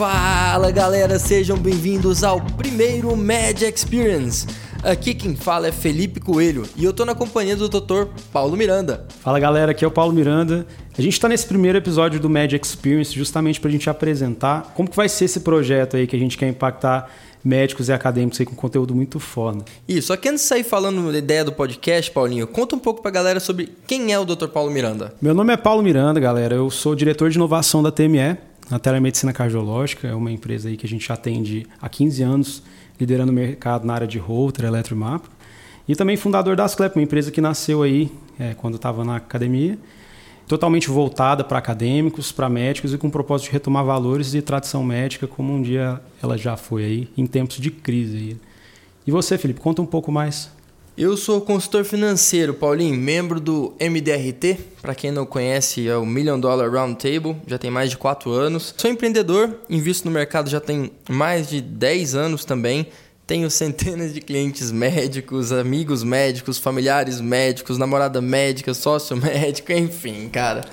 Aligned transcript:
Fala 0.00 0.70
galera, 0.70 1.18
sejam 1.18 1.58
bem-vindos 1.58 2.24
ao 2.24 2.40
primeiro 2.40 3.14
Med 3.14 3.62
Experience. 3.66 4.46
Aqui 4.82 5.12
quem 5.12 5.36
fala 5.36 5.68
é 5.68 5.72
Felipe 5.72 6.18
Coelho 6.18 6.62
e 6.74 6.86
eu 6.86 6.94
tô 6.94 7.04
na 7.04 7.14
companhia 7.14 7.54
do 7.54 7.68
Dr. 7.68 8.06
Paulo 8.32 8.56
Miranda. 8.56 9.06
Fala 9.20 9.38
galera, 9.38 9.72
aqui 9.72 9.84
é 9.84 9.86
o 9.86 9.90
Paulo 9.90 10.10
Miranda. 10.14 10.66
A 10.96 11.02
gente 11.02 11.12
está 11.12 11.28
nesse 11.28 11.46
primeiro 11.46 11.76
episódio 11.76 12.18
do 12.18 12.30
Med 12.30 12.56
Experience 12.56 13.14
justamente 13.14 13.60
para 13.60 13.68
a 13.68 13.72
gente 13.72 13.90
apresentar 13.90 14.72
como 14.74 14.88
que 14.88 14.96
vai 14.96 15.06
ser 15.06 15.26
esse 15.26 15.40
projeto 15.40 15.98
aí 15.98 16.06
que 16.06 16.16
a 16.16 16.18
gente 16.18 16.38
quer 16.38 16.48
impactar 16.48 17.10
médicos 17.44 17.90
e 17.90 17.92
acadêmicos 17.92 18.40
aí 18.40 18.46
com 18.46 18.54
conteúdo 18.54 18.94
muito 18.94 19.20
foda. 19.20 19.66
Isso, 19.86 20.08
só 20.08 20.16
que 20.16 20.30
antes 20.30 20.44
de 20.44 20.48
sair 20.48 20.64
falando 20.64 21.12
da 21.12 21.18
ideia 21.18 21.44
do 21.44 21.52
podcast, 21.52 22.10
Paulinho, 22.10 22.46
conta 22.46 22.74
um 22.74 22.78
pouco 22.78 23.02
pra 23.02 23.10
galera 23.10 23.38
sobre 23.38 23.68
quem 23.86 24.14
é 24.14 24.18
o 24.18 24.24
Dr. 24.24 24.48
Paulo 24.48 24.70
Miranda. 24.70 25.12
Meu 25.20 25.34
nome 25.34 25.52
é 25.52 25.58
Paulo 25.58 25.82
Miranda, 25.82 26.18
galera. 26.18 26.54
Eu 26.54 26.70
sou 26.70 26.94
diretor 26.94 27.28
de 27.28 27.36
inovação 27.36 27.82
da 27.82 27.90
TME, 27.90 28.38
na 28.70 28.78
Telemedicina 28.78 29.32
Cardiológica. 29.32 30.08
É 30.08 30.14
uma 30.14 30.30
empresa 30.30 30.68
aí 30.68 30.76
que 30.76 30.86
a 30.86 30.88
gente 30.88 31.10
atende 31.12 31.66
há 31.80 31.88
15 31.88 32.22
anos 32.22 32.62
liderando 32.98 33.32
o 33.32 33.34
mercado 33.34 33.86
na 33.86 33.94
área 33.94 34.06
de 34.06 34.18
Holter, 34.18 34.66
Eletromap. 34.66 35.24
E 35.88 35.96
também 35.96 36.16
fundador 36.16 36.54
da 36.54 36.64
Asclep, 36.64 36.96
uma 36.96 37.02
empresa 37.02 37.30
que 37.30 37.40
nasceu 37.40 37.82
aí 37.82 38.12
é, 38.38 38.54
quando 38.54 38.76
estava 38.76 39.04
na 39.04 39.16
academia, 39.16 39.76
totalmente 40.46 40.88
voltada 40.88 41.42
para 41.42 41.58
acadêmicos, 41.58 42.30
para 42.30 42.48
médicos 42.48 42.94
e 42.94 42.98
com 42.98 43.08
o 43.08 43.10
propósito 43.10 43.46
de 43.46 43.52
retomar 43.52 43.84
valores 43.84 44.30
de 44.30 44.40
tradição 44.40 44.84
médica, 44.84 45.26
como 45.26 45.52
um 45.52 45.60
dia 45.60 46.00
ela 46.22 46.38
já 46.38 46.56
foi 46.56 46.84
aí, 46.84 47.08
em 47.16 47.26
tempos 47.26 47.56
de 47.56 47.70
crise. 47.70 48.16
Aí. 48.16 48.36
E 49.06 49.10
você, 49.10 49.36
Felipe, 49.36 49.60
conta 49.60 49.82
um 49.82 49.86
pouco 49.86 50.12
mais. 50.12 50.50
Eu 51.00 51.16
sou 51.16 51.40
consultor 51.40 51.82
financeiro, 51.82 52.52
Paulinho, 52.52 52.94
membro 52.94 53.40
do 53.40 53.72
MDRT. 53.80 54.58
Para 54.82 54.94
quem 54.94 55.10
não 55.10 55.24
conhece, 55.24 55.88
é 55.88 55.96
o 55.96 56.04
Million 56.04 56.38
Dollar 56.38 56.70
Roundtable, 56.70 57.36
já 57.46 57.56
tem 57.56 57.70
mais 57.70 57.88
de 57.88 57.96
4 57.96 58.30
anos. 58.30 58.74
Sou 58.76 58.90
empreendedor, 58.90 59.60
invisto 59.70 60.06
no 60.06 60.12
mercado 60.12 60.50
já 60.50 60.60
tem 60.60 60.90
mais 61.08 61.48
de 61.48 61.62
10 61.62 62.14
anos 62.14 62.44
também. 62.44 62.86
Tenho 63.26 63.50
centenas 63.50 64.12
de 64.12 64.20
clientes 64.20 64.70
médicos, 64.70 65.52
amigos 65.52 66.04
médicos, 66.04 66.58
familiares 66.58 67.18
médicos, 67.18 67.78
namorada 67.78 68.20
médica, 68.20 68.74
sócio 68.74 69.16
médico, 69.16 69.72
enfim, 69.72 70.28
cara. 70.28 70.66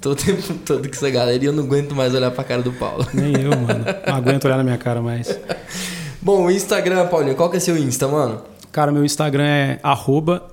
Tô 0.00 0.10
o 0.10 0.16
tempo 0.16 0.54
todo 0.66 0.88
com 0.88 0.94
essa 0.96 1.08
galera 1.08 1.40
e 1.40 1.46
eu 1.46 1.52
não 1.52 1.62
aguento 1.62 1.94
mais 1.94 2.12
olhar 2.12 2.32
pra 2.32 2.42
cara 2.42 2.62
do 2.62 2.72
Paulo. 2.72 3.06
Nem 3.14 3.32
eu, 3.42 3.50
mano. 3.50 3.84
Não 4.04 4.16
aguento 4.16 4.44
olhar 4.44 4.56
na 4.56 4.64
minha 4.64 4.76
cara 4.76 5.00
mais. 5.00 5.38
Bom, 6.20 6.46
o 6.46 6.50
Instagram, 6.50 7.06
Paulinho, 7.06 7.36
qual 7.36 7.48
que 7.48 7.58
é 7.58 7.60
seu 7.60 7.78
Insta, 7.78 8.08
mano? 8.08 8.42
Cara, 8.78 8.92
meu 8.92 9.04
Instagram 9.04 9.42
é 9.44 9.80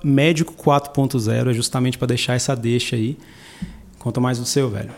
médico4.0, 0.04 1.48
é 1.48 1.54
justamente 1.54 1.96
para 1.96 2.08
deixar 2.08 2.34
essa 2.34 2.56
deixa 2.56 2.96
aí. 2.96 3.16
Conta 4.00 4.20
mais 4.20 4.36
do 4.36 4.44
seu, 4.44 4.68
velho. 4.68 4.90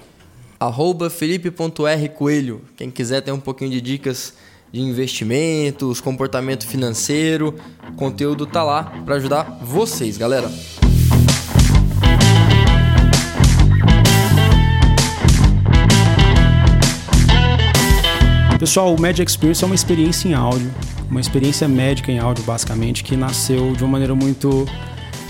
Arroba 0.59 1.11
felipe.rcoelho. 1.11 2.63
Quem 2.75 2.91
quiser 2.91 3.21
ter 3.21 3.31
um 3.31 3.39
pouquinho 3.39 3.71
de 3.71 3.83
dicas 3.83 4.33
de 4.73 4.81
investimentos, 4.81 6.01
comportamento 6.01 6.67
financeiro, 6.67 7.55
o 7.87 7.93
conteúdo 7.97 8.47
tá 8.47 8.65
lá 8.65 8.85
para 9.05 9.17
ajudar 9.17 9.59
vocês, 9.61 10.17
galera. 10.17 10.51
Pessoal, 18.59 18.95
o 18.95 18.99
Magic 18.99 19.31
Experience 19.31 19.63
é 19.63 19.67
uma 19.67 19.75
experiência 19.75 20.27
em 20.27 20.33
áudio 20.33 20.73
uma 21.11 21.21
experiência 21.21 21.67
médica 21.67 22.13
em 22.13 22.19
áudio, 22.19 22.45
basicamente, 22.45 23.03
que 23.03 23.17
nasceu 23.17 23.73
de 23.73 23.83
uma 23.83 23.93
maneira 23.93 24.15
muito. 24.15 24.67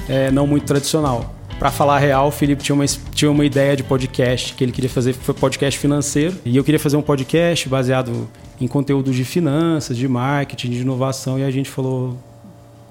É, 0.08 0.30
não 0.30 0.46
muito 0.46 0.64
tradicional. 0.64 1.34
Para 1.58 1.70
falar 1.70 1.96
a 1.96 1.98
real, 1.98 2.28
o 2.28 2.30
Felipe 2.30 2.62
tinha 2.62 2.74
uma, 2.74 2.86
tinha 2.86 3.30
uma 3.30 3.44
ideia 3.44 3.76
de 3.76 3.82
podcast 3.82 4.54
que 4.54 4.64
ele 4.64 4.72
queria 4.72 4.88
fazer, 4.88 5.12
foi 5.12 5.34
podcast 5.34 5.78
financeiro. 5.78 6.36
E 6.44 6.56
eu 6.56 6.64
queria 6.64 6.78
fazer 6.78 6.96
um 6.96 7.02
podcast 7.02 7.68
baseado 7.68 8.28
em 8.60 8.66
conteúdo 8.66 9.12
de 9.12 9.24
finanças, 9.24 9.96
de 9.96 10.08
marketing, 10.08 10.70
de 10.70 10.78
inovação. 10.78 11.38
E 11.38 11.44
a 11.44 11.50
gente 11.50 11.68
falou, 11.68 12.16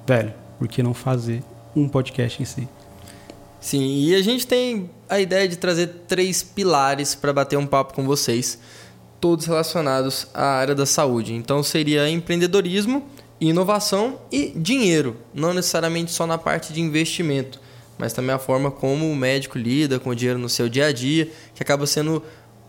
velho, 0.05 0.33
por 0.59 0.67
que 0.67 0.83
não 0.83 0.93
fazer 0.93 1.41
um 1.75 1.87
podcast 1.87 2.41
em 2.41 2.45
si? 2.45 2.67
Sim, 3.59 4.03
e 4.03 4.15
a 4.15 4.21
gente 4.21 4.45
tem 4.45 4.89
a 5.09 5.19
ideia 5.19 5.47
de 5.47 5.55
trazer 5.55 5.87
três 6.07 6.43
pilares 6.43 7.15
para 7.15 7.33
bater 7.33 7.57
um 7.57 7.65
papo 7.65 7.93
com 7.93 8.05
vocês 8.05 8.59
todos 9.19 9.45
relacionados 9.45 10.27
à 10.33 10.43
área 10.43 10.75
da 10.75 10.85
saúde. 10.85 11.33
Então 11.33 11.63
seria 11.63 12.09
empreendedorismo, 12.09 13.03
inovação 13.39 14.19
e 14.31 14.51
dinheiro, 14.55 15.17
não 15.33 15.53
necessariamente 15.53 16.11
só 16.11 16.25
na 16.25 16.37
parte 16.37 16.73
de 16.73 16.81
investimento, 16.81 17.59
mas 17.97 18.13
também 18.13 18.33
a 18.35 18.39
forma 18.39 18.69
como 18.71 19.09
o 19.09 19.15
médico 19.15 19.57
lida 19.57 19.99
com 19.99 20.11
o 20.11 20.15
dinheiro 20.15 20.39
no 20.39 20.49
seu 20.49 20.69
dia 20.69 20.87
a 20.87 20.91
dia, 20.91 21.29
que 21.53 21.63
acaba 21.63 21.85
sendo 21.87 22.21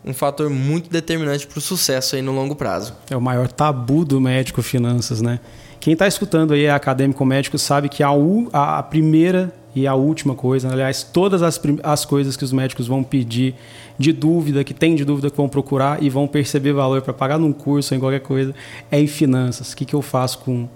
um 0.04 0.14
fator 0.14 0.48
muito 0.48 0.88
determinante 0.88 1.46
para 1.46 1.58
o 1.58 1.60
sucesso 1.60 2.16
aí 2.16 2.22
no 2.22 2.32
longo 2.32 2.54
prazo. 2.54 2.94
É 3.10 3.16
o 3.16 3.20
maior 3.20 3.48
tabu 3.48 4.04
do 4.04 4.20
médico 4.20 4.62
finanças, 4.62 5.20
né? 5.20 5.40
Quem 5.80 5.92
está 5.92 6.08
escutando 6.08 6.54
aí 6.54 6.64
é 6.64 6.70
acadêmico 6.70 7.24
médico 7.24 7.58
sabe 7.58 7.88
que 7.88 8.02
a, 8.02 8.10
a 8.52 8.82
primeira 8.82 9.52
e 9.78 9.86
a 9.86 9.94
última 9.94 10.34
coisa, 10.34 10.72
aliás, 10.72 11.04
todas 11.04 11.40
as, 11.40 11.60
as 11.84 12.04
coisas 12.04 12.36
que 12.36 12.42
os 12.42 12.52
médicos 12.52 12.88
vão 12.88 13.04
pedir 13.04 13.54
de 13.96 14.12
dúvida, 14.12 14.64
que 14.64 14.74
tem 14.74 14.96
de 14.96 15.04
dúvida, 15.04 15.30
que 15.30 15.36
vão 15.36 15.48
procurar 15.48 16.02
e 16.02 16.10
vão 16.10 16.26
perceber 16.26 16.72
valor 16.72 17.00
para 17.00 17.12
pagar 17.12 17.38
num 17.38 17.52
curso 17.52 17.94
em 17.94 18.00
qualquer 18.00 18.20
coisa, 18.20 18.52
é 18.90 19.00
em 19.00 19.06
finanças. 19.06 19.72
O 19.72 19.76
que, 19.76 19.84
que 19.84 19.94
eu 19.94 20.02
faço 20.02 20.40
com 20.40 20.68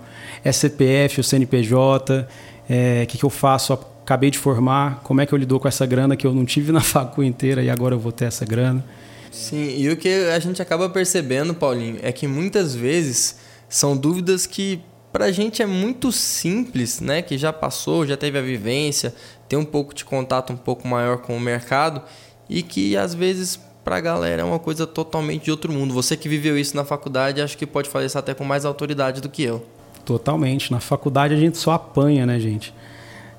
SCPF, 0.45 1.21
o 1.21 1.25
CNPJ? 1.25 2.21
O 2.21 2.27
é, 2.69 3.05
que, 3.07 3.19
que 3.19 3.25
eu 3.25 3.31
faço? 3.31 3.73
Acabei 3.73 4.31
de 4.31 4.39
formar, 4.39 5.01
como 5.03 5.21
é 5.21 5.27
que 5.27 5.33
eu 5.33 5.39
lido 5.39 5.59
com 5.59 5.67
essa 5.67 5.85
grana 5.85 6.17
que 6.17 6.27
eu 6.27 6.33
não 6.33 6.45
tive 6.45 6.71
na 6.73 6.81
facu 6.81 7.25
inteira 7.25 7.61
e 7.61 7.71
agora 7.71 7.97
eu 7.97 7.99
vou 7.99 8.13
ter 8.13 8.27
essa 8.27 8.45
grana? 8.45 8.85
Sim, 9.33 9.75
e 9.79 9.89
o 9.89 9.97
que 9.97 10.09
a 10.09 10.39
gente 10.39 10.63
acaba 10.63 10.89
percebendo, 10.89 11.55
Paulinho, 11.55 11.99
é 12.03 12.13
que 12.13 12.29
muitas 12.29 12.73
vezes 12.73 13.37
são 13.69 13.97
dúvidas 13.97 14.47
que 14.47 14.81
para 15.13 15.27
a 15.27 15.33
gente 15.33 15.63
é 15.63 15.67
muito 15.67 16.11
simples, 16.11 17.01
né? 17.01 17.21
Que 17.21 17.37
já 17.37 17.53
passou, 17.53 18.07
já 18.07 18.17
teve 18.17 18.39
a 18.39 18.43
vivência, 18.43 19.15
tem 19.49 19.59
um 19.59 19.65
pouco 19.65 19.95
de 19.95 20.05
contato 20.05 20.53
um 20.53 20.57
pouco 20.57 20.89
maior 20.89 21.19
com 21.19 21.37
o 21.37 21.41
mercado 21.41 22.03
e 22.49 22.63
que 22.63 22.97
às 22.97 23.15
vezes 23.15 23.61
para 23.85 23.97
a 23.97 24.01
galera 24.01 24.43
é 24.43 24.45
uma 24.45 24.59
coisa 24.59 24.87
totalmente 24.87 25.45
de 25.45 25.51
outro 25.51 25.71
mundo. 25.71 25.93
Você 25.93 26.17
que 26.17 26.29
viveu 26.29 26.57
isso 26.57 26.75
na 26.77 26.85
faculdade, 26.85 27.43
acho 27.43 27.59
que 27.59 27.67
pode 27.67 27.91
fazer 27.91 28.07
isso 28.07 28.19
até 28.19 28.33
com 28.33 28.45
mais 28.45 28.65
autoridade 28.65 29.21
do 29.21 29.29
que 29.29 29.43
eu. 29.43 29.67
Totalmente. 30.05 30.73
Na 30.73 30.81
faculdade 30.81 31.35
a 31.35 31.37
gente 31.37 31.59
só 31.59 31.73
apanha, 31.73 32.25
né, 32.25 32.41
gente? 32.41 32.73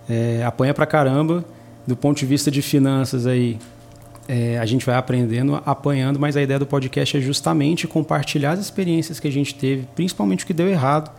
É, 0.07 0.43
apanha 0.45 0.73
pra 0.73 0.85
caramba. 0.85 1.43
Do 1.85 1.97
ponto 1.97 2.17
de 2.17 2.25
vista 2.25 2.49
de 2.49 2.61
finanças 2.61 3.27
aí, 3.27 3.57
é, 4.27 4.57
a 4.57 4.65
gente 4.65 4.85
vai 4.85 4.95
aprendendo, 4.95 5.61
apanhando, 5.65 6.17
mas 6.17 6.37
a 6.37 6.41
ideia 6.41 6.57
do 6.57 6.65
podcast 6.65 7.17
é 7.17 7.19
justamente 7.19 7.87
compartilhar 7.87 8.51
as 8.51 8.59
experiências 8.59 9.19
que 9.19 9.27
a 9.27 9.31
gente 9.31 9.53
teve, 9.55 9.85
principalmente 9.93 10.45
o 10.45 10.47
que 10.47 10.53
deu 10.53 10.69
errado 10.69 11.11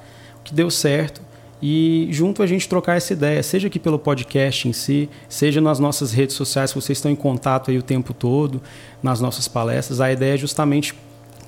que 0.44 0.54
deu 0.54 0.70
certo 0.70 1.22
e 1.66 2.08
junto 2.10 2.42
a 2.42 2.46
gente 2.46 2.68
trocar 2.68 2.98
essa 2.98 3.14
ideia, 3.14 3.42
seja 3.42 3.68
aqui 3.68 3.78
pelo 3.78 3.98
podcast 3.98 4.68
em 4.68 4.72
si, 4.74 5.08
seja 5.30 5.62
nas 5.62 5.78
nossas 5.78 6.12
redes 6.12 6.36
sociais, 6.36 6.72
que 6.72 6.78
vocês 6.78 6.98
estão 6.98 7.10
em 7.10 7.16
contato 7.16 7.70
aí 7.70 7.78
o 7.78 7.82
tempo 7.82 8.12
todo, 8.12 8.60
nas 9.02 9.18
nossas 9.18 9.48
palestras. 9.48 9.98
A 9.98 10.12
ideia 10.12 10.34
é 10.34 10.36
justamente 10.36 10.94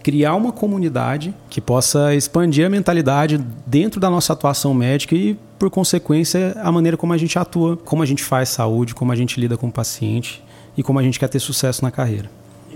criar 0.03 0.35
uma 0.35 0.53
comunidade 0.53 1.35
que 1.51 1.61
possa 1.61 2.15
expandir 2.15 2.65
a 2.65 2.71
mentalidade 2.71 3.37
dentro 3.67 4.01
da 4.01 4.09
nossa 4.09 4.33
atuação 4.33 4.73
médica 4.73 5.15
e, 5.15 5.37
por 5.59 5.69
consequência, 5.69 6.57
a 6.63 6.73
maneira 6.73 6.97
como 6.97 7.13
a 7.13 7.19
gente 7.19 7.39
atua, 7.39 7.77
como 7.77 8.03
a 8.03 8.07
gente 8.07 8.25
faz 8.25 8.49
saúde, 8.49 8.95
como 8.95 9.13
a 9.13 9.17
gente 9.17 9.39
lida 9.39 9.59
com 9.59 9.67
o 9.67 9.73
paciente 9.73 10.43
e 10.77 10.83
como 10.83 10.99
a 10.99 11.03
gente 11.03 11.19
quer 11.19 11.29
ter 11.29 11.41
sucesso 11.41 11.83
na 11.83 11.91
carreira. 11.91 12.31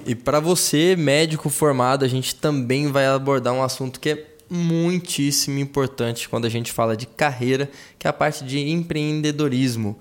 E 0.04 0.14
para 0.14 0.41
você, 0.41 0.94
médico 0.94 1.48
formado, 1.48 2.04
a 2.04 2.09
gente 2.09 2.34
também 2.34 2.91
vai 2.92 3.06
abordar 3.06 3.54
um 3.54 3.62
assunto 3.62 3.98
que 3.98 4.10
é 4.10 4.27
muitíssimo 4.50 5.58
importante 5.58 6.28
quando 6.28 6.44
a 6.44 6.48
gente 6.48 6.72
fala 6.72 6.97
de 6.97 7.06
carreira, 7.06 7.70
que 7.98 8.06
é 8.06 8.10
a 8.10 8.12
parte 8.12 8.44
de 8.44 8.58
empreendedorismo. 8.58 9.97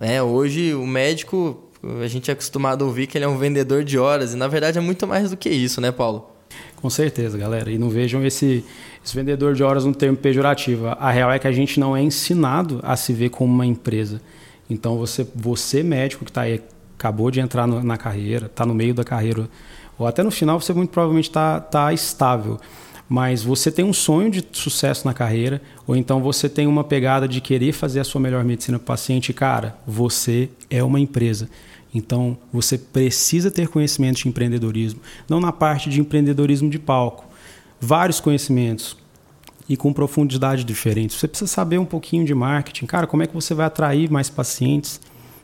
É, 0.00 0.22
hoje 0.22 0.74
o 0.74 0.86
médico, 0.86 1.70
a 2.02 2.06
gente 2.06 2.30
é 2.30 2.34
acostumado 2.34 2.84
a 2.84 2.86
ouvir 2.86 3.06
que 3.06 3.16
ele 3.16 3.24
é 3.24 3.28
um 3.28 3.38
vendedor 3.38 3.82
de 3.82 3.98
horas, 3.98 4.34
e 4.34 4.36
na 4.36 4.46
verdade 4.46 4.76
é 4.76 4.80
muito 4.80 5.06
mais 5.06 5.30
do 5.30 5.36
que 5.36 5.48
isso, 5.48 5.80
né, 5.80 5.90
Paulo? 5.90 6.30
Com 6.76 6.90
certeza, 6.90 7.38
galera. 7.38 7.70
E 7.70 7.78
não 7.78 7.88
vejam 7.88 8.24
esse, 8.26 8.62
esse 9.02 9.16
vendedor 9.16 9.54
de 9.54 9.62
horas 9.62 9.86
no 9.86 9.94
termo 9.94 10.18
pejorativo. 10.18 10.88
A 10.88 11.10
real 11.10 11.32
é 11.32 11.38
que 11.38 11.48
a 11.48 11.52
gente 11.52 11.80
não 11.80 11.96
é 11.96 12.02
ensinado 12.02 12.78
a 12.82 12.94
se 12.94 13.12
ver 13.12 13.30
como 13.30 13.52
uma 13.52 13.64
empresa. 13.64 14.20
Então, 14.68 14.98
você, 14.98 15.26
você 15.34 15.82
médico 15.82 16.26
que 16.26 16.30
está 16.30 16.42
aí, 16.42 16.60
acabou 16.98 17.30
de 17.30 17.40
entrar 17.40 17.66
no, 17.66 17.82
na 17.82 17.96
carreira, 17.96 18.46
está 18.46 18.66
no 18.66 18.74
meio 18.74 18.92
da 18.92 19.02
carreira, 19.02 19.48
ou 19.98 20.06
até 20.06 20.22
no 20.22 20.30
final, 20.30 20.60
você 20.60 20.72
muito 20.72 20.90
provavelmente 20.90 21.28
está 21.28 21.58
tá 21.60 21.92
estável 21.92 22.60
mas 23.08 23.42
você 23.42 23.70
tem 23.70 23.84
um 23.84 23.92
sonho 23.92 24.30
de 24.30 24.44
sucesso 24.52 25.06
na 25.06 25.12
carreira, 25.12 25.60
ou 25.86 25.94
então 25.94 26.22
você 26.22 26.48
tem 26.48 26.66
uma 26.66 26.82
pegada 26.82 27.28
de 27.28 27.40
querer 27.40 27.72
fazer 27.72 28.00
a 28.00 28.04
sua 28.04 28.20
melhor 28.20 28.44
medicina 28.44 28.78
para 28.78 28.84
o 28.84 28.86
paciente, 28.86 29.32
cara, 29.32 29.76
você 29.86 30.48
é 30.70 30.82
uma 30.82 30.98
empresa. 30.98 31.48
Então 31.94 32.36
você 32.52 32.76
precisa 32.76 33.50
ter 33.50 33.68
conhecimento 33.68 34.22
de 34.22 34.28
empreendedorismo, 34.28 35.00
não 35.28 35.38
na 35.38 35.52
parte 35.52 35.88
de 35.88 36.00
empreendedorismo 36.00 36.68
de 36.68 36.78
palco, 36.78 37.24
vários 37.80 38.20
conhecimentos 38.20 38.96
e 39.68 39.76
com 39.76 39.92
profundidade 39.92 40.64
diferentes. 40.64 41.16
Você 41.16 41.28
precisa 41.28 41.50
saber 41.50 41.78
um 41.78 41.84
pouquinho 41.84 42.24
de 42.24 42.34
marketing, 42.34 42.86
cara, 42.86 43.06
como 43.06 43.22
é 43.22 43.26
que 43.26 43.34
você 43.34 43.54
vai 43.54 43.66
atrair 43.66 44.10
mais 44.10 44.28
pacientes, 44.28 45.00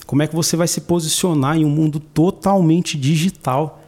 como 0.07 0.23
é 0.23 0.27
que 0.27 0.35
você 0.35 0.57
vai 0.57 0.67
se 0.67 0.81
posicionar 0.81 1.57
em 1.57 1.65
um 1.65 1.71
mundo 1.71 2.01
totalmente 2.01 2.99
digital 2.99 3.80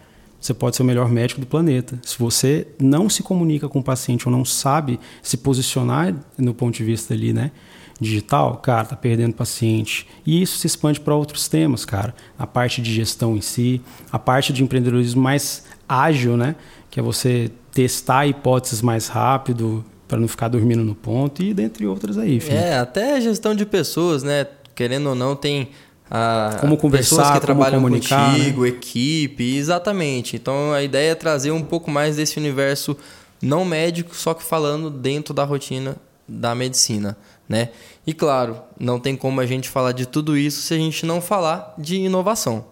você 0.43 0.53
pode 0.53 0.75
ser 0.75 0.83
o 0.83 0.85
melhor 0.85 1.09
médico 1.09 1.41
do 1.41 1.47
planeta. 1.47 1.97
Se 2.03 2.19
você 2.19 2.67
não 2.81 3.09
se 3.09 3.23
comunica 3.23 3.69
com 3.69 3.79
o 3.79 3.83
paciente 3.83 4.29
ou 4.29 4.33
não 4.35 4.45
sabe 4.45 4.99
se 5.23 5.37
posicionar 5.37 6.13
no 6.37 6.53
ponto 6.53 6.75
de 6.75 6.83
vista 6.83 7.15
ali, 7.15 7.33
né? 7.33 7.53
Digital, 8.01 8.57
cara, 8.57 8.85
tá 8.85 8.97
perdendo 8.97 9.35
paciente. 9.35 10.09
E 10.27 10.43
isso 10.43 10.59
se 10.59 10.67
expande 10.67 10.99
para 10.99 11.15
outros 11.15 11.47
temas, 11.47 11.85
cara. 11.85 12.13
A 12.37 12.45
parte 12.45 12.83
de 12.83 12.93
gestão 12.93 13.37
em 13.37 13.41
si, 13.41 13.81
a 14.11 14.19
parte 14.19 14.53
de 14.53 14.65
empreendedorismo 14.65 15.23
mais 15.23 15.65
ágil, 15.89 16.37
né? 16.37 16.57
Que 16.91 16.99
é 16.99 17.03
você 17.03 17.49
testar 17.71 18.27
hipóteses 18.27 18.83
mais 18.83 19.07
rápido 19.07 19.85
para 20.09 20.19
não 20.19 20.27
ficar 20.27 20.49
dormindo 20.49 20.83
no 20.83 20.97
ponto 20.97 21.41
e 21.41 21.55
dentre 21.55 21.87
outras 21.87 22.19
aí. 22.19 22.41
Filho. 22.41 22.57
É, 22.57 22.79
até 22.79 23.21
gestão 23.21 23.55
de 23.55 23.65
pessoas, 23.65 24.25
né? 24.25 24.49
Querendo 24.75 25.11
ou 25.11 25.15
não, 25.15 25.37
tem 25.37 25.69
a, 26.15 26.59
como 26.61 26.77
conversar, 26.77 27.17
pessoas 27.17 27.31
que 27.31 27.41
trabalham 27.41 27.81
comunicar, 27.81 28.35
contigo, 28.35 28.63
né? 28.65 28.69
equipe, 28.69 29.57
exatamente. 29.57 30.37
Então 30.37 30.71
a 30.71 30.83
ideia 30.83 31.13
é 31.13 31.15
trazer 31.15 31.53
um 31.53 31.63
pouco 31.63 31.91
mais 31.91 32.17
desse 32.17 32.39
universo 32.39 32.95
não 33.41 33.65
médico, 33.65 34.15
só 34.15 34.35
que 34.35 34.43
falando 34.43 34.91
dentro 34.91 35.33
da 35.33 35.43
rotina 35.43 35.97
da 36.29 36.55
medicina, 36.55 37.17
né? 37.49 37.71
E 38.07 38.13
claro, 38.13 38.61
não 38.79 39.01
tem 39.01 39.17
como 39.17 39.41
a 39.41 39.47
gente 39.47 39.71
falar 39.71 39.93
de 39.93 40.05
tudo 40.05 40.37
isso 40.37 40.61
se 40.61 40.75
a 40.75 40.77
gente 40.77 41.07
não 41.07 41.19
falar 41.19 41.75
de 41.79 41.97
inovação. 41.97 42.67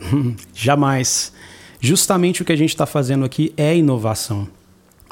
Jamais. 0.52 1.32
Justamente 1.78 2.42
o 2.42 2.44
que 2.44 2.52
a 2.52 2.56
gente 2.56 2.70
está 2.70 2.86
fazendo 2.86 3.24
aqui 3.24 3.54
é 3.56 3.76
inovação. 3.76 4.48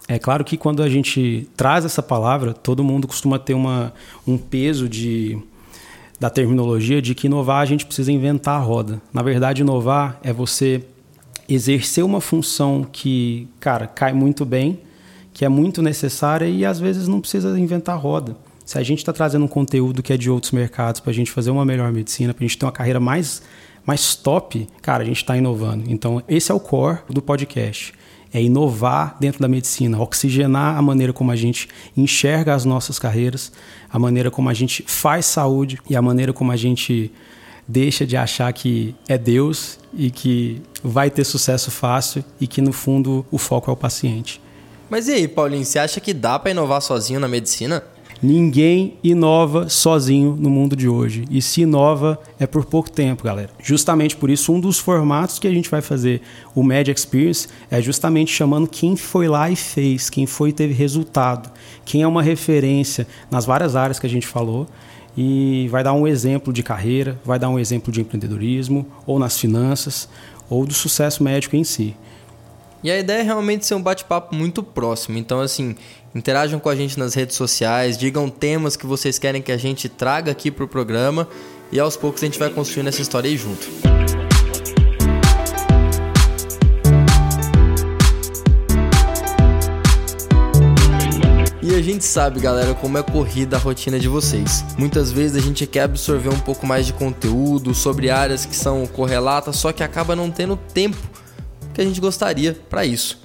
É 0.09 0.19
claro 0.19 0.45
que 0.45 0.57
quando 0.57 0.83
a 0.83 0.89
gente 0.89 1.49
traz 1.57 1.85
essa 1.85 2.03
palavra, 2.03 2.53
todo 2.53 2.83
mundo 2.83 3.07
costuma 3.07 3.39
ter 3.39 3.55
uma, 3.55 3.93
um 4.27 4.37
peso 4.37 4.89
de 4.89 5.39
da 6.19 6.29
terminologia 6.29 7.01
de 7.01 7.15
que 7.15 7.27
inovar 7.27 7.63
a 7.63 7.65
gente 7.65 7.87
precisa 7.87 8.11
inventar 8.11 8.61
a 8.61 8.63
roda. 8.63 9.01
Na 9.13 9.23
verdade, 9.23 9.63
inovar 9.63 10.19
é 10.23 10.33
você 10.33 10.83
exercer 11.49 12.05
uma 12.05 12.21
função 12.21 12.87
que, 12.91 13.49
cara, 13.61 13.87
cai 13.87 14.13
muito 14.13 14.45
bem, 14.45 14.81
que 15.33 15.45
é 15.45 15.49
muito 15.49 15.81
necessária 15.81 16.47
e 16.47 16.65
às 16.65 16.79
vezes 16.81 17.09
não 17.09 17.21
precisa 17.21 17.59
inventar 17.59 17.95
a 17.95 17.99
roda. 17.99 18.37
Se 18.65 18.77
a 18.79 18.83
gente 18.83 18.99
está 18.99 19.13
trazendo 19.13 19.45
um 19.45 19.49
conteúdo 19.49 20.03
que 20.03 20.13
é 20.13 20.17
de 20.17 20.31
outros 20.31 20.53
mercados 20.53 21.01
para 21.01 21.11
a 21.11 21.15
gente 21.15 21.31
fazer 21.31 21.51
uma 21.51 21.65
melhor 21.65 21.91
medicina, 21.91 22.35
para 22.35 22.45
a 22.45 22.47
gente 22.47 22.59
ter 22.59 22.67
uma 22.67 22.73
carreira 22.73 23.01
mais, 23.01 23.41
mais 23.87 24.15
top, 24.15 24.69
cara, 24.83 25.03
a 25.03 25.07
gente 25.07 25.17
está 25.17 25.37
inovando. 25.37 25.85
Então, 25.89 26.23
esse 26.29 26.53
é 26.53 26.55
o 26.55 26.61
core 26.61 26.99
do 27.09 27.23
podcast 27.23 27.95
é 28.33 28.43
inovar 28.43 29.17
dentro 29.19 29.41
da 29.41 29.49
medicina, 29.49 30.01
oxigenar 30.01 30.77
a 30.77 30.83
maneira 30.83 31.13
como 31.13 31.31
a 31.31 31.37
gente 31.37 31.69
enxerga 31.97 32.55
as 32.55 32.65
nossas 32.65 32.99
carreiras, 32.99 33.53
a 33.91 33.99
maneira 33.99 34.31
como 34.31 34.49
a 34.49 34.55
gente 34.55 34.85
faz 34.87 35.27
saúde 35.27 35.79
e 35.89 35.97
a 35.97 36.03
maneira 36.03 36.33
como 36.33 36.53
a 36.53 36.57
gente 36.57 37.11
deixa 37.67 38.07
de 38.07 38.17
achar 38.17 38.51
que 38.53 38.95
é 39.07 39.19
Deus 39.19 39.79
e 39.93 40.11
que 40.11 40.63
vai 40.83 41.11
ter 41.11 41.25
sucesso 41.25 41.71
fácil 41.71 42.25
e 42.41 42.47
que 42.47 42.63
no 42.63 42.73
fundo 42.73 43.27
o 43.31 43.39
foco 43.39 43.71
é 43.71 43.73
o 43.73 43.77
paciente. 43.77 44.41
Mas 44.89 45.07
e 45.07 45.13
aí, 45.13 45.29
Paulinho, 45.29 45.65
você 45.65 45.79
acha 45.79 46.01
que 46.01 46.15
dá 46.15 46.39
para 46.39 46.51
inovar 46.51 46.81
sozinho 46.81 47.21
na 47.21 47.29
medicina? 47.29 47.85
Ninguém 48.21 48.95
inova 49.03 49.69
sozinho 49.69 50.37
no 50.37 50.51
mundo 50.51 50.75
de 50.75 50.89
hoje. 50.89 51.25
E 51.31 51.41
se 51.41 51.61
inova 51.61 52.21
é 52.39 52.49
por 52.49 52.65
pouco 52.65 52.91
tempo, 52.91 53.23
galera. 53.23 53.51
Justamente 53.63 54.17
por 54.17 54.29
isso, 54.29 54.53
um 54.53 54.59
dos 54.59 54.79
formatos 54.79 55.39
que 55.39 55.47
a 55.47 55.53
gente 55.53 55.71
vai 55.71 55.81
fazer 55.81 56.21
o 56.53 56.65
Media 56.65 56.93
Experience 56.93 57.47
é 57.71 57.81
justamente 57.81 58.33
chamando 58.33 58.67
quem 58.67 58.97
foi 58.97 59.29
lá 59.29 59.49
e 59.49 59.55
fez, 59.55 60.11
quem 60.11 60.27
foi 60.27 60.49
e 60.49 60.53
teve 60.53 60.75
resultado, 60.75 61.49
quem 61.85 62.03
é 62.03 62.07
uma 62.09 62.23
referência 62.23 63.07
nas 63.31 63.47
várias 63.47 63.77
áreas 63.77 64.01
que 64.01 64.07
a 64.07 64.11
gente 64.11 64.27
falou. 64.27 64.67
E 65.17 65.69
vai 65.71 65.85
dar 65.85 65.93
um 65.93 66.07
exemplo 66.07 66.53
de 66.53 66.63
carreira, 66.63 67.19
vai 67.25 67.39
dar 67.39 67.49
um 67.49 67.59
exemplo 67.59 67.93
de 67.93 68.01
empreendedorismo, 68.01 68.87
ou 69.07 69.19
nas 69.19 69.39
finanças, 69.39 70.09
ou 70.51 70.67
do 70.67 70.75
sucesso 70.75 71.23
médico 71.23 71.57
em 71.57 71.65
si. 71.65 71.95
E 72.83 72.91
a 72.93 72.99
ideia 72.99 73.21
é 73.21 73.23
realmente 73.23 73.67
ser 73.67 73.75
um 73.75 73.83
bate-papo 73.83 74.35
muito 74.35 74.63
próximo. 74.63 75.19
Então, 75.19 75.41
assim, 75.41 75.75
interajam 76.15 76.61
com 76.61 76.69
a 76.69 76.77
gente 76.77 76.97
nas 76.99 77.13
redes 77.13 77.35
sociais, 77.35 77.99
digam 77.99 78.29
temas 78.29 78.77
que 78.77 78.87
vocês 78.87 79.19
querem 79.19 79.43
que 79.43 79.51
a 79.51 79.57
gente 79.57 79.89
traga 79.89 80.31
aqui 80.31 80.51
para 80.51 80.65
o 80.65 80.69
programa 80.69 81.29
e 81.73 81.81
aos 81.81 81.97
poucos 81.97 82.23
a 82.23 82.27
gente 82.27 82.39
vai 82.39 82.51
construindo 82.51 82.87
essa 82.87 83.03
história 83.03 83.29
aí 83.29 83.37
junto. 83.37 83.67
E 91.61 91.75
a 91.75 91.83
gente 91.83 92.05
sabe, 92.05 92.41
galera, 92.41 92.75
como 92.75 92.97
é 92.97 93.03
corrida 93.03 93.57
a 93.57 93.59
rotina 93.59 93.99
de 93.99 94.09
vocês. 94.09 94.65
Muitas 94.79 95.11
vezes 95.11 95.37
a 95.37 95.45
gente 95.45 95.67
quer 95.67 95.83
absorver 95.83 96.29
um 96.29 96.39
pouco 96.39 96.65
mais 96.65 96.87
de 96.87 96.93
conteúdo 96.93 97.75
sobre 97.75 98.09
áreas 98.09 98.47
que 98.47 98.55
são 98.55 98.87
correlatas, 98.87 99.57
só 99.57 99.73
que 99.73 99.83
acaba 99.83 100.15
não 100.15 100.31
tendo 100.31 100.57
tempo 100.57 101.18
que 101.79 101.83
a 101.83 101.85
gente 101.85 102.01
gostaria 102.01 102.59
para 102.69 102.85
isso. 102.85 103.21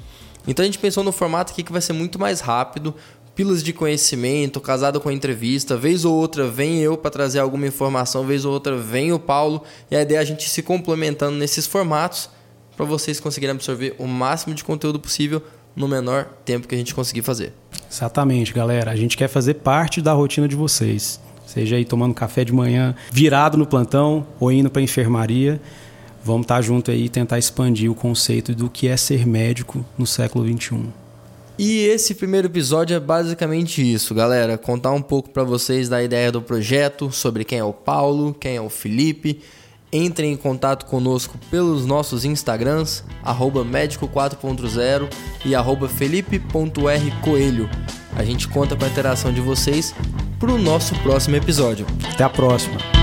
Então 0.48 0.62
a 0.62 0.66
gente 0.66 0.78
pensou 0.78 1.04
no 1.04 1.12
formato 1.12 1.52
aqui 1.52 1.64
que 1.64 1.72
vai 1.72 1.82
ser 1.82 1.94
muito 1.94 2.20
mais 2.20 2.40
rápido, 2.40 2.94
pilas 3.34 3.64
de 3.64 3.74
conhecimento, 3.74 4.62
casado 4.62 5.02
com 5.02 5.10
entrevista, 5.10 5.76
vez 5.76 6.06
ou 6.06 6.14
outra 6.14 6.48
vem 6.48 6.80
eu 6.80 6.96
para 6.96 7.10
trazer 7.10 7.40
alguma 7.40 7.66
informação, 7.66 8.24
vez 8.26 8.46
ou 8.46 8.54
outra 8.54 8.78
vem 8.78 9.12
o 9.12 9.18
Paulo, 9.18 9.64
e 9.90 9.96
a 9.96 10.02
ideia 10.04 10.20
é 10.20 10.22
a 10.22 10.24
gente 10.24 10.48
se 10.48 10.62
complementando 10.62 11.36
nesses 11.36 11.66
formatos 11.66 12.30
para 12.78 12.86
vocês 12.86 13.20
conseguirem 13.20 13.56
absorver 13.56 13.96
o 13.98 14.06
máximo 14.06 14.54
de 14.54 14.64
conteúdo 14.64 15.00
possível 15.00 15.42
no 15.76 15.88
menor 15.88 16.26
tempo 16.46 16.68
que 16.68 16.76
a 16.76 16.78
gente 16.78 16.94
conseguir 16.94 17.24
fazer. 17.24 17.54
Exatamente, 17.92 18.54
galera. 18.54 18.92
A 18.92 18.96
gente 18.96 19.18
quer 19.18 19.28
fazer 19.28 19.56
parte 19.56 20.00
da 20.00 20.14
rotina 20.14 20.48
de 20.48 20.56
vocês. 20.56 21.20
Seja 21.48 21.76
aí 21.76 21.86
tomando 21.86 22.14
café 22.14 22.46
de 22.46 22.54
manhã, 22.54 22.96
virado 23.12 23.58
no 23.58 23.66
plantão 23.66 24.28
ou 24.40 24.52
indo 24.52 24.70
para 24.70 24.80
a 24.80 24.84
enfermaria 24.84 25.60
vamos 26.24 26.44
estar 26.44 26.62
junto 26.62 26.92
aí 26.92 27.06
e 27.06 27.10
tentar 27.10 27.38
expandir 27.38 27.92
o 27.92 27.96
conceito 27.96 28.56
do 28.56 28.70
que 28.70 28.88
é 28.88 28.98
ser 28.98 29.28
médico 29.28 29.86
no 29.98 30.08
século 30.08 30.46
21. 30.46 31.04
E 31.58 31.86
esse 31.86 32.16
primeiro 32.16 32.48
episódio 32.48 32.96
é 32.96 33.00
basicamente 33.00 33.82
isso, 33.82 34.16
galera. 34.16 34.58
Contar 34.58 34.92
um 34.92 35.02
pouco 35.02 35.30
para 35.30 35.44
vocês 35.44 35.88
da 35.88 36.02
ideia 36.02 36.32
do 36.32 36.42
projeto, 36.42 37.12
sobre 37.12 37.44
quem 37.44 37.60
é 37.60 37.64
o 37.64 37.74
Paulo, 37.74 38.34
quem 38.34 38.56
é 38.56 38.62
o 38.62 38.70
Felipe. 38.70 39.40
Entrem 39.92 40.34
em 40.34 40.38
contato 40.38 40.88
conosco 40.88 41.38
pelos 41.52 41.86
nossos 41.86 42.26
Instagrams, 42.26 43.04
médico4.0 43.24 45.08
e 45.46 45.88
felipe.rcoelho. 45.88 47.70
A 48.16 48.24
gente 48.24 48.48
conta 48.48 48.76
com 48.76 48.86
a 48.86 48.88
interação 48.88 49.32
de 49.32 49.42
vocês 49.42 49.94
para 50.40 50.52
o 50.52 50.58
nosso 50.58 50.96
próximo 51.02 51.36
episódio. 51.36 51.86
Até 52.12 52.24
a 52.24 52.30
próxima! 52.30 53.03